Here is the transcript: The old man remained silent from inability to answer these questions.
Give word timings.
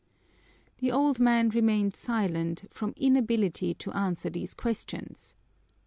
The 0.79 0.91
old 0.91 1.19
man 1.19 1.49
remained 1.49 1.95
silent 1.95 2.63
from 2.71 2.95
inability 2.97 3.75
to 3.75 3.91
answer 3.91 4.31
these 4.31 4.55
questions. 4.55 5.35